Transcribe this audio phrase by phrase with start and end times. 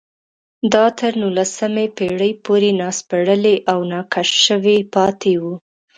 [0.73, 5.53] دا تر نولسمې پېړۍ پورې ناسپړلي او ناکشف شوي پاتې وو